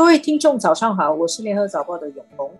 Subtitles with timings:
[0.00, 2.50] 各位听众，早上好，我是联合早报的永龙，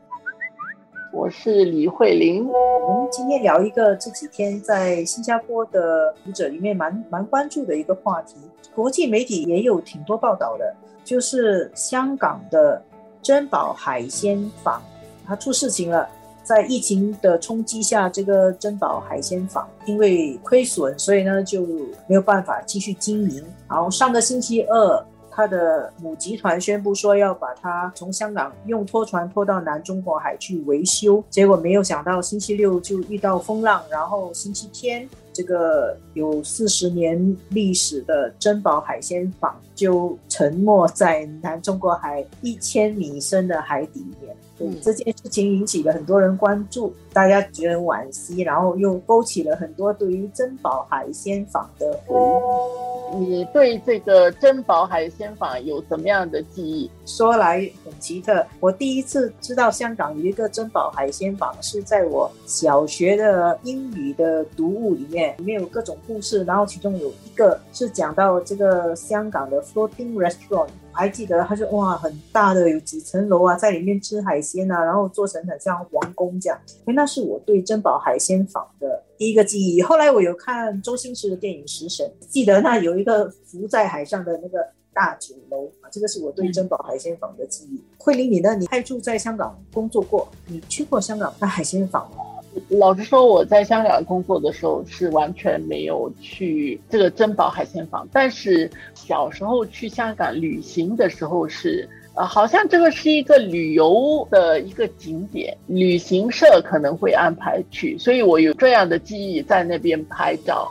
[1.11, 2.47] 我是李慧玲。
[2.47, 8.37] 我们今天聊一个这几天在新加坡的读者里面蛮蛮关注的一个话题，
[8.75, 12.85] 国际媒体也有挺多报道的，就是香港的
[13.23, 14.79] 珍宝海鲜坊，
[15.27, 16.07] 它出事情了。
[16.43, 21.63] 在疫情的冲击下，这个珍宝海鲜坊因为亏损，所以呢就
[22.07, 23.43] 没有办法继续经营。
[23.67, 25.07] 然后上个星期二。
[25.41, 44.37] 他的母集团宣布说要把它从香港用拖船拖到南中国海去维修，结果没有想到星期六就遇到风浪，然后星期天这个有四十年历史的珍宝海鲜坊就沉没在南中国海一千米深的海底面。
[44.83, 52.91] 这件事情引起了很多人关注，大家觉得惋惜，然后又勾起了很多对于珍宝海鲜坊的回忆。
[53.13, 56.89] 你对这个珍宝海鲜坊有什么样的记忆？
[57.05, 70.69] 说来很奇特，我第一次知道香港有一个珍宝海鲜坊，是在我小学的英语的读物里面，里面有各种故事，然后其中有一个是讲到这个香港的 floating restaurant。
[70.93, 76.59] 我还记得，他说哇，很大的，有几层楼啊，在里面吃海鲜啊，然后做成很像皇宫这样。
[76.85, 79.81] 哎，那是我对珍宝海鲜坊的第一个记忆。
[79.81, 84.59] 后来我有看周星驰的电影《食神》，记得那有一个浮在海上的那个
[84.93, 87.81] 大酒楼啊，这个是我对珍宝海鲜坊的记忆。
[87.97, 88.55] 慧玲，你呢？
[88.57, 92.25] 你还住在香港工作过，你去过香港的海鲜坊吗？
[92.69, 98.09] 老实说，我在香港工作的时候是完全没有去这个珍宝海鲜坊。
[98.13, 110.71] 但是小时候去香港旅行的时候是，呃，好像这个是一个旅游的一个景点，旅行社可能会安排去，所以我有这样的记忆，在那边拍照。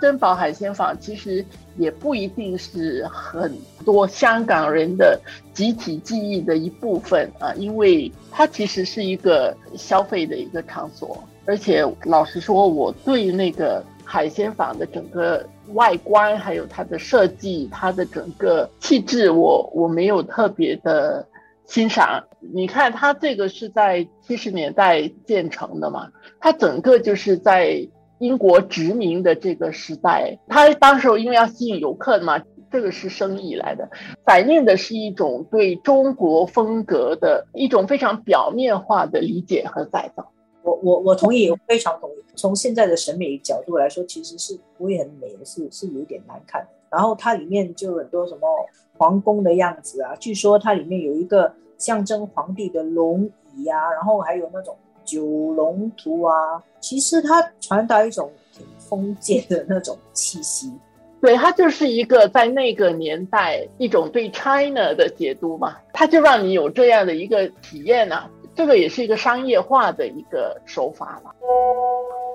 [0.00, 1.44] 珍宝海鲜坊其实
[1.76, 3.52] 也不一定是很
[3.84, 5.20] 多香港人的
[5.54, 21.26] 集体记忆的一部分啊，因为它其实是一个消费的一个场所，而且老实说，我对那个海鲜坊的整个外观，还有它的设计，它的整个气质，我我没有特别的
[21.64, 22.22] 欣赏。
[22.40, 27.88] 你看，它这个是在七十年代建成的嘛，它整个就是在。
[28.22, 32.40] 英国殖民的这个时代，他当时因为要吸引游客嘛，
[32.70, 33.90] 这个是生意来的，
[34.24, 40.24] 反映的是一种对中国风格的一种非常表面化的理解和改造。
[40.62, 42.14] 我我我同意，非常同意。
[42.36, 46.64] 从现在的审美角度来说，其实是不会很美的，是是有点难看。
[46.92, 48.40] 然后它里面就很多什么
[48.96, 54.76] 皇宫的样子啊，据说它里面有一个象征皇帝的龙椅啊，然后还有那种。
[55.04, 60.72] 九龙图啊，其实它传达一种挺封建的那种气息。
[61.20, 68.24] 对，它就是一个在那个年代一种对 China 的解读嘛，它就让你有这样的一个体验呢。
[68.54, 71.34] 这个也是一个商业化的一个手法了。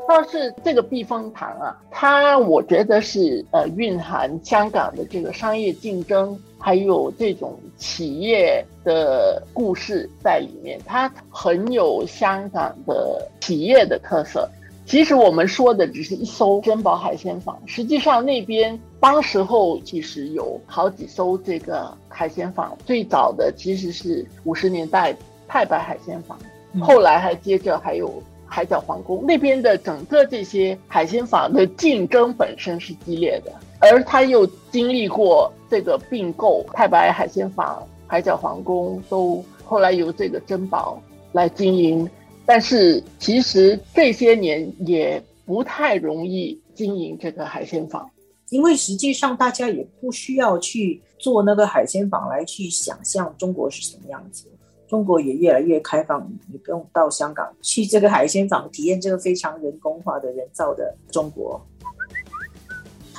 [0.08, 6.40] 倒是这个避风塘啊，它我觉得是呃蕴含香港的这个商业竞争。
[6.60, 14.50] 还有这种企业的故事在里面，它很有香港的企业的特色。
[14.86, 22.76] 其实我们说的只是一艘珍宝海鲜坊，实际上那边当时候其实有好几艘这个海鲜坊。
[22.86, 25.14] 最早的其实是五十年代
[25.46, 26.40] 太白海鲜坊，
[26.80, 33.52] 后来还接着还有海角皇宫那边的整个这些海鲜坊的竞争本身是激烈的。
[33.80, 41.02] 而他又经历过这个并购，太白海鲜坊、海角皇宫都后来由这个珍宝
[41.32, 42.10] 来经营，
[42.46, 48.10] 但是其实这些年也不太容易经营这个海鲜坊，
[48.50, 54.48] 因为实际上大家也不需要去做那个海鲜坊来去想象中国是什么样子，
[54.88, 61.62] 中国也越来越开放，你不用到香港去这个海鲜坊体验这个非常人工化的人造的中国。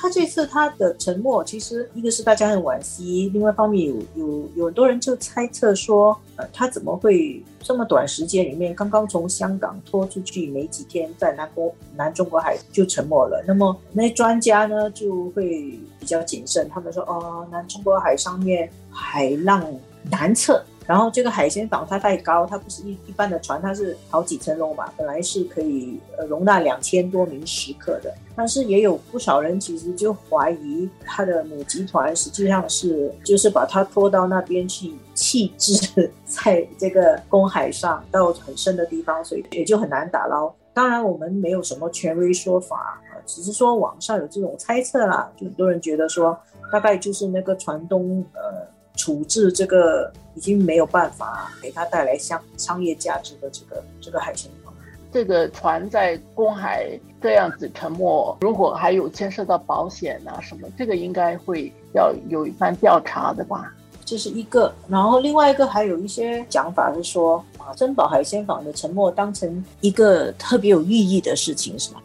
[0.00, 13.42] 他这次他的沉默，其实一个是大家很惋惜，另外一方面有有有很多人就猜测说，呃，他怎么会这么短时间里面刚刚从香港拖出去没几天，在南国南中国海就沉没了？
[13.44, 19.66] 那么那些专家呢就会比较谨慎，他们说，哦，南中国海上面海浪
[20.08, 20.64] 难测。
[20.88, 40.50] 然后这个海鲜坊它太高，它不是一一般的船，它是好几层楼嘛，本来是可以呃容纳两千多名食客的，但是也有不少人其实就怀疑它的母集团实际上是就是把它拖到那边去弃置在这个公海上到很深的地方，所以也就很难打捞。
[40.72, 46.34] 当然我们没有什么权威说法，只是说网上有这种猜测啦，就很多人觉得说
[46.72, 48.66] 大概就是那个船东呃。
[48.98, 54.74] 处置这个已经没有办法给它带来商商业价值的这个这个海鲜坊。
[55.10, 56.86] 这个船在公海
[57.22, 63.72] 这样子沉没，如果还有牵涉到保险啊什么，这个应该会要有一番调查的吧。
[64.04, 72.00] 这是一个，然后另外一个还有一些讲法是说，把珍宝海鲜坊的沉没当成一个特别有意义的事情，是吗？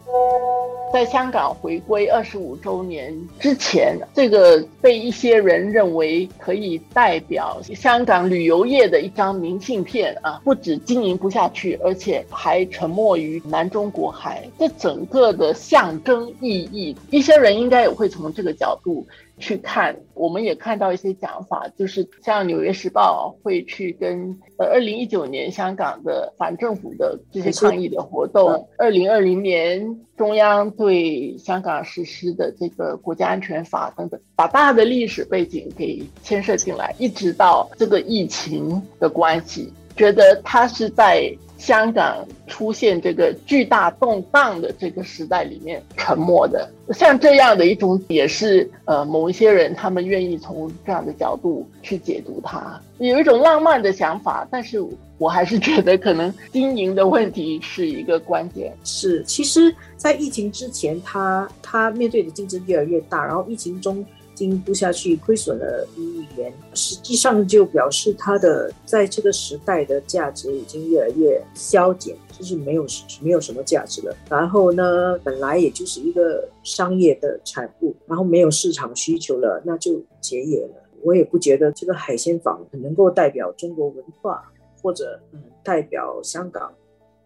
[0.92, 14.48] 在香港回归二十五周年之前，这个被一些人认为可以代表香港旅游业的一张明信片啊，不止经营不下去，而且还沉没于南中国海。
[14.56, 19.04] 这整个的象征意义，一些人应该也会从这个角度。
[19.38, 41.36] 去看，我们也看到一些讲法，就是像《纽约时报》会去跟呃，二零一九年香港的反政府的这些抗议的活动，二零二零年中央对香港实施的这个国家安全法等等，把大的历史背景给牵涉进来，一直到这个疫情的关系，觉得它是在。
[41.64, 54.84] 香港出现这个巨大动荡的这个时代里面沉默的，像这样的一种也是呃某一些人他们愿意从这样的角度去解读它，有一种浪漫的想法，但是
[55.16, 58.70] 我还是觉得可能经营的问题是一个关键。
[58.84, 64.04] 是，其实，在疫情之前，他他面对的竞争越来越大，然后疫情中。
[64.34, 72.84] 经营不下去，亏损了一亿元，实际上就表示它的在这个时代的价值已经越来越消减，就是没有
[73.22, 74.16] 没有什么价值了。
[74.28, 80.74] 然后呢，本来也就是一个商业的产物，然后没有市场需求了，那就结业了。
[81.02, 84.50] 我也不觉得这个海鲜坊能够代表中国文化，
[84.82, 86.74] 或者嗯代表香港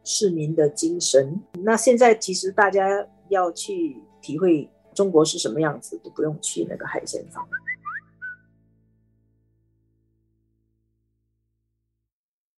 [0.04, 1.40] 市民的精神。
[1.62, 4.68] 那现在其实大家要去体会。
[4.98, 7.46] 中国是什么样子都不用去那个海鲜坊。